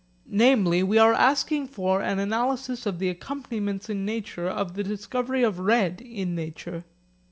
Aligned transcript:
Namely 0.25 0.81
we 0.81 0.97
are 0.97 1.13
asking 1.13 1.67
for 1.67 2.01
an 2.01 2.17
analysis 2.17 2.87
of 2.87 2.97
the 2.97 3.07
accompaniments 3.09 3.87
in 3.87 4.03
nature 4.03 4.49
of 4.49 4.73
the 4.73 4.83
discovery 4.83 5.43
of 5.43 5.59
red 5.59 6.01
in 6.01 6.33
nature. 6.33 6.85